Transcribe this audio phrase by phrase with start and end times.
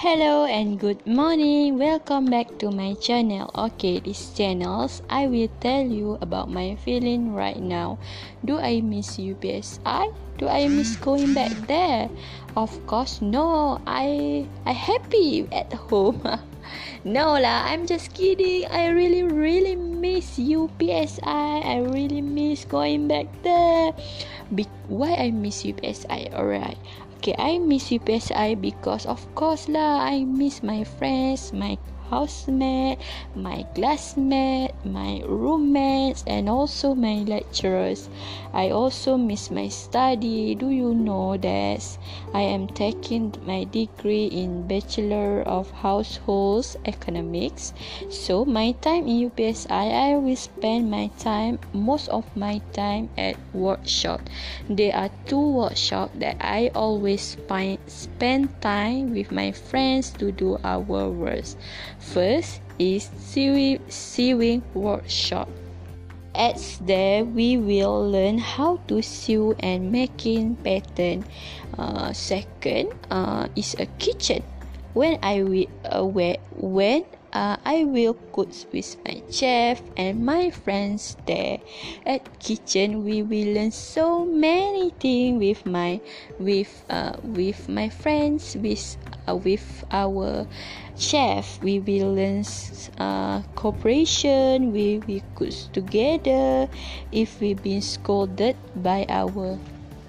[0.00, 1.76] Hello and good morning.
[1.76, 3.52] Welcome back to my channel.
[3.52, 8.00] Okay, this channels I will tell you about my feeling right now.
[8.40, 10.08] Do I miss UPSI?
[10.40, 12.08] Do I miss going back there?
[12.56, 13.76] Of course no.
[13.84, 16.24] I I happy at home.
[17.04, 18.72] no lah, I'm just kidding.
[18.72, 21.60] I really really miss UPSI.
[21.60, 23.92] I really miss going back there.
[24.48, 26.32] Be- why I miss UPSI?
[26.32, 26.80] Alright.
[27.20, 31.76] Okay, I miss UPSI because of course lah, I miss my friends, my
[32.10, 32.98] housemate,
[33.34, 38.10] my classmate, my roommates, and also my lecturers.
[38.52, 40.54] I also miss my study.
[40.54, 41.98] Do you know that
[42.34, 47.72] I am taking my degree in Bachelor of Households Economics?
[48.10, 53.36] So my time in UPSI, I will spend my time, most of my time at
[53.54, 54.20] workshop.
[54.68, 57.36] There are two workshops that I always
[57.86, 61.30] spend time with my friends to do our work.
[62.00, 65.48] First is sewing, sewing workshop.
[66.34, 71.24] At there, we will learn how to sew and making pattern.
[71.76, 74.42] Uh, second uh, is a kitchen.
[74.94, 81.16] When I will uh, when uh, I will cook with my chef and my friends
[81.26, 81.58] there.
[82.06, 86.00] At kitchen, we will learn so many things with my
[86.38, 88.96] with uh, with my friends with
[89.34, 90.46] with our
[90.96, 91.62] chef.
[91.62, 92.44] We will learn
[92.98, 94.72] uh, cooperation.
[94.72, 96.68] We we cook together.
[97.12, 99.58] If we been scolded by our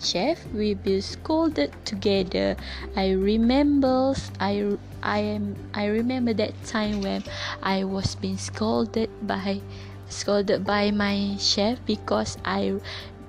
[0.00, 2.56] chef we be scolded together
[2.96, 4.64] i remember i
[5.02, 7.22] i am i remember that time when
[7.62, 9.60] i was being scolded by
[10.08, 12.72] scolded by my chef because i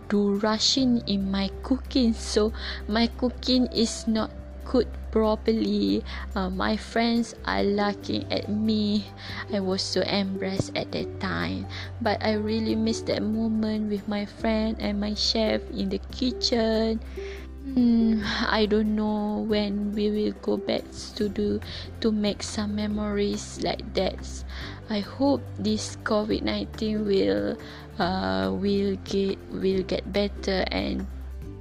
[0.07, 2.53] do rushing in my cooking so
[2.87, 4.31] my cooking is not
[4.63, 6.03] could properly.
[6.35, 9.05] Uh, my friends are looking at me.
[9.53, 11.67] I was so embarrassed at that time.
[12.01, 16.99] But I really miss that moment with my friend and my chef in the kitchen.
[17.61, 20.81] Hmm, I don't know when we will go back
[21.15, 21.61] to do
[22.01, 24.17] to make some memories like that.
[24.89, 27.55] I hope this COVID nineteen will
[28.01, 31.05] uh will get will get better and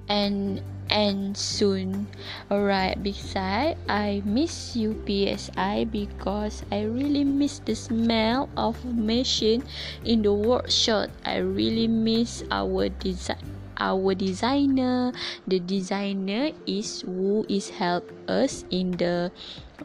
[0.08, 2.06] and and soon.
[2.50, 9.62] Alright, beside I miss UPSI because I really miss the smell of machine
[10.04, 11.10] in the workshop.
[11.24, 13.38] I really miss our design
[13.80, 15.10] our designer
[15.48, 19.32] the designer is who is help us in the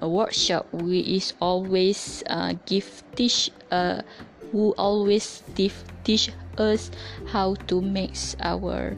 [0.03, 4.03] workshop we is always uh, give teach uh,
[4.51, 5.73] who always teach,
[6.03, 6.91] teach us
[7.31, 8.95] how to mix our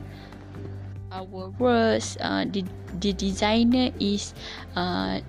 [1.17, 2.61] our words uh, the,
[3.01, 4.37] the designer is
[4.77, 5.19] uh,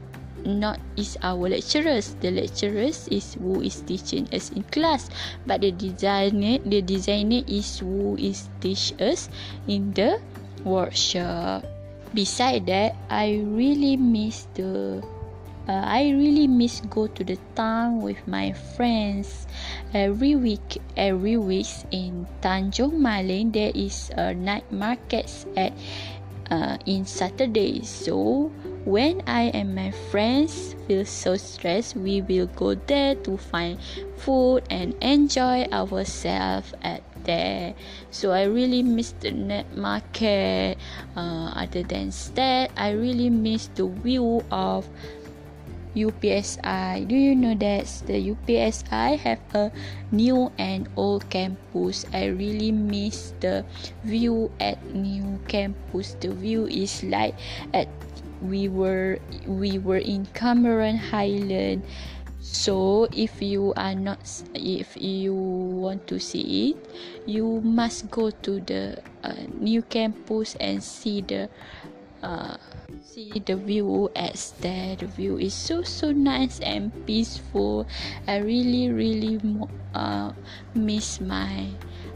[0.45, 2.15] not is our lecturers.
[2.21, 5.11] The lecturers is who is teaching us in class.
[5.47, 9.29] But the designer the designer is who is teach us
[9.67, 10.21] in the
[10.63, 11.65] workshop.
[12.15, 15.05] Beside that i really miss the
[15.69, 19.47] uh, I really miss go to the town with my friends
[19.93, 20.81] every week.
[20.97, 25.77] Every week in Tanjung Malim there is a night markets at
[26.51, 27.85] uh, in Saturday.
[27.85, 28.51] So
[28.89, 33.77] when I and my friends feel so stressed, we will go there to find
[34.17, 37.75] food and enjoy ourselves at there.
[38.11, 40.79] So I really miss the night market.
[41.17, 44.89] Uh, other than that, I really miss the view of
[45.95, 47.09] UPSI.
[47.09, 49.73] Do you know that the UPSI have a
[50.13, 52.05] new and old campus?
[52.13, 53.65] I really miss the
[54.05, 56.17] view at new campus.
[56.21, 57.35] The view is like
[57.73, 57.89] at
[58.41, 61.83] we were we were in Cameron Highland.
[62.41, 64.25] So if you are not
[64.55, 66.77] if you want to see it,
[67.27, 71.51] you must go to the uh, new campus and see the
[72.23, 72.57] uh,
[73.03, 74.97] see the view as there.
[74.97, 77.87] The view is so so nice and peaceful.
[78.27, 79.41] I really really
[79.95, 80.33] uh,
[80.75, 81.67] miss my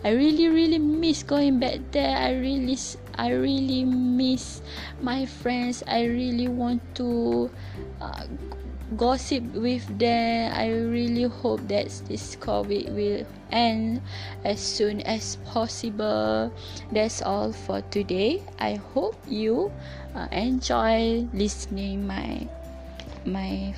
[0.04, 2.16] i really really miss going back there.
[2.16, 2.76] I really
[3.14, 4.62] i really miss
[5.00, 5.82] my friends.
[5.87, 7.50] I really want to
[8.00, 8.26] uh,
[8.96, 10.52] gossip with them.
[10.54, 14.00] I really hope that this COVID will end
[14.44, 16.52] as soon as possible.
[16.92, 18.42] That's all for today.
[18.58, 19.72] I hope you
[20.14, 22.46] uh, enjoy listening my
[23.24, 23.74] my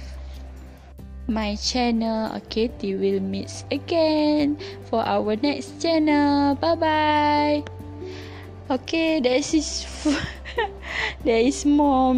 [1.28, 4.58] my channel okay we will meet again
[4.90, 7.64] for our next channel bye bye
[8.69, 9.88] okay there is
[11.25, 12.12] there is more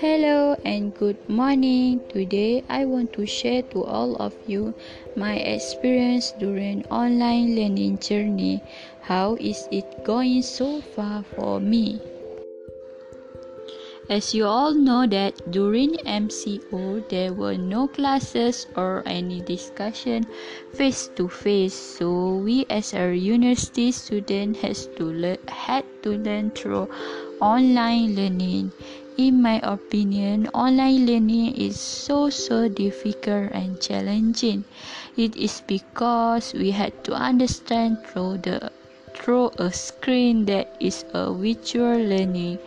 [0.00, 2.00] Hello and good morning.
[2.08, 4.72] Today I want to share to all of you
[5.14, 8.64] my experience during online learning journey.
[9.02, 12.00] How is it going so far for me?
[14.08, 20.26] As you all know that during MCO there were no classes or any discussion
[20.72, 26.88] face to face so we as a university student has to had to learn through
[27.40, 28.72] online learning
[29.20, 34.64] in my opinion, online learning is so so difficult and challenging.
[35.14, 38.72] It is because we had to understand through the
[39.12, 42.58] through a screen that is a virtual learning.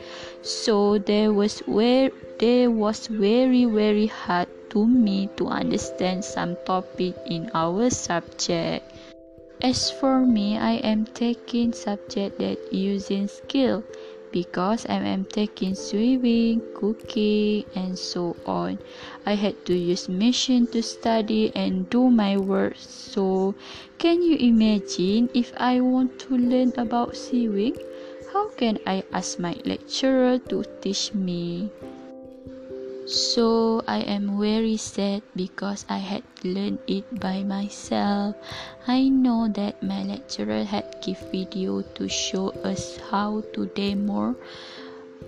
[0.43, 4.47] So there was where there was very very hard
[4.77, 8.85] to me to understand some topic in our subject.
[9.57, 13.81] As for me, I am taking subject that using skill
[14.33, 18.79] because I am taking swimming, cooking, and so on.
[19.25, 22.73] I had to use machine to study and do my work.
[22.81, 23.53] So,
[23.99, 27.77] can you imagine if I want to learn about swimming?
[28.33, 31.69] How can I ask my lecturer to teach me?
[33.05, 38.35] So I am very sad because I had learned it by myself.
[38.87, 44.35] I know that my lecturer had give video to show us how to demo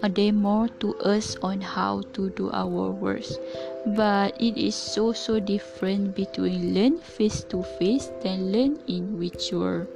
[0.03, 3.37] a demo to us on how to do our works.
[3.85, 9.87] But it is so so different between learn face to face than learn in virtual.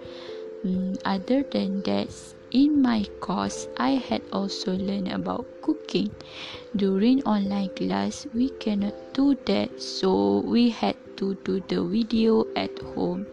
[0.65, 2.11] Mm, other than that,
[2.51, 6.09] in my course, I had also learned about cooking.
[6.75, 12.77] During online class, we cannot do that, so we had to do the video at
[12.95, 13.25] home.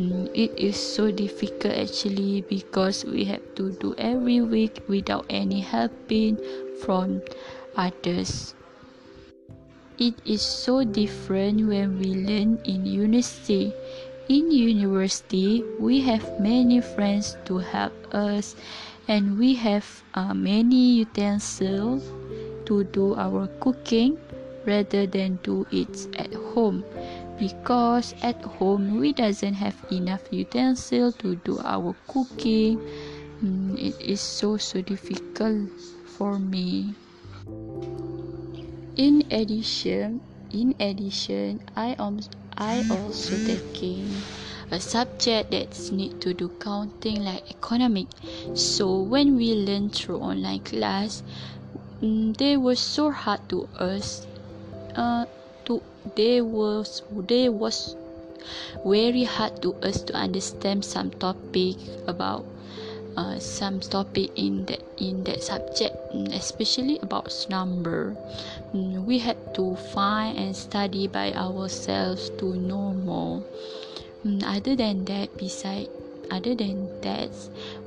[0.00, 5.60] Mm, it is so difficult actually because we have to do every week without any
[5.60, 6.40] helping
[6.80, 7.20] from
[7.76, 8.54] others.
[9.98, 13.76] It is so different when we learn in university.
[14.28, 18.54] In university, we have many friends to help us,
[19.08, 19.84] and we have
[20.14, 22.06] uh, many utensils
[22.66, 24.16] to do our cooking
[24.64, 26.84] rather than do it at home.
[27.38, 32.78] Because at home we doesn't have enough utensil to do our cooking.
[33.42, 35.66] Mm, it is so so difficult
[36.14, 36.94] for me.
[38.94, 40.20] In addition
[40.52, 42.20] in addition i am
[42.56, 44.08] I also taking
[44.70, 48.08] a subject that need to do counting like economic.
[48.54, 51.22] So when we learn through online class,
[52.02, 54.26] mm, they were so hard to us.
[54.96, 55.24] Uh,
[55.64, 55.82] to
[56.16, 57.96] they was they was
[58.84, 61.76] very hard to us to understand some topic
[62.06, 62.44] about
[63.16, 66.01] uh, some topic in that in that subject
[66.32, 68.16] especially about number
[68.74, 73.42] mm, we had to find and study by ourselves to know more.
[74.24, 75.88] Mm, other than that beside
[76.30, 77.30] other than that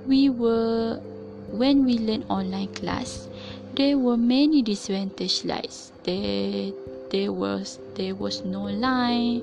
[0.06, 1.00] we were
[1.50, 3.30] when we learn online class
[3.74, 6.72] there were many disadvantages there
[7.10, 9.40] there was there was no line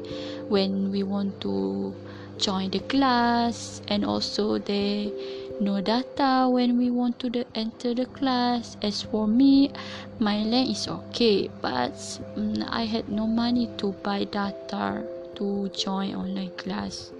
[0.48, 1.94] when we want to
[2.38, 5.08] join the class and also there
[5.60, 8.76] no data when we want to the, enter the class.
[8.82, 9.70] As for me
[10.18, 11.94] my land is okay but
[12.36, 15.02] um, i had no money to buy data
[15.34, 17.10] to join online class.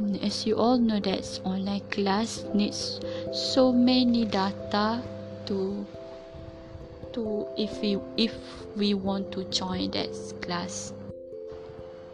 [0.00, 3.00] Mm, as you all know that online class needs
[3.32, 5.02] so many data
[5.46, 5.86] to
[7.12, 8.32] to if we if
[8.76, 10.08] we want to join that
[10.40, 10.92] class.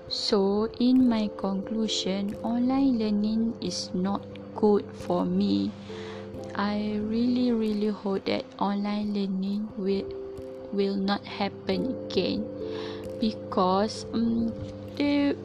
[0.08, 5.70] So in my conclusion online learning is not good for me.
[6.58, 10.02] I really, really hope that online learning will
[10.74, 12.42] will not happen again
[13.22, 14.50] because um,
[14.98, 15.38] there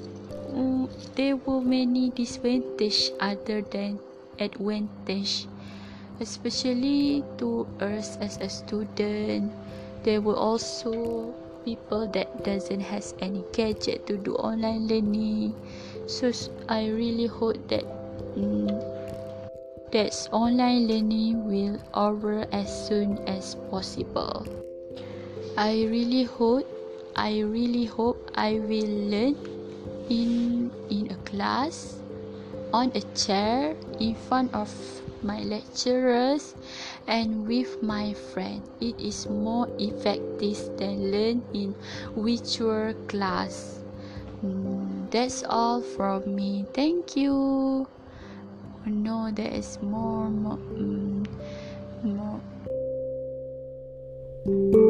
[0.50, 4.02] um, there were many disadvantages other than
[4.42, 5.46] advantage
[6.20, 9.52] especially to us as a student
[10.04, 11.34] there were also
[11.66, 15.56] people that doesn't has any gadget to do online learning
[16.06, 16.30] so
[16.68, 17.86] i really hope that
[18.36, 18.93] um,
[19.94, 24.42] that online learning will over as soon as possible.
[25.56, 26.66] I really hope
[27.16, 29.38] I really hope I will learn
[30.10, 32.02] in in a class
[32.74, 34.74] on a chair in front of
[35.22, 36.58] my lecturers
[37.06, 38.66] and with my friend.
[38.82, 41.78] It is more effective than learn in
[42.18, 43.78] virtual class.
[44.42, 46.66] Mm, that's all from me.
[46.74, 47.86] Thank you
[48.86, 51.26] or no there is more mm,
[52.04, 52.42] more,
[54.46, 54.83] more.